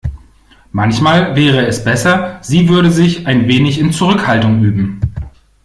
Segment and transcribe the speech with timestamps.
[0.71, 4.99] Manchmal wäre es besser, sie würde sich ein wenig in Zurückhaltung üben.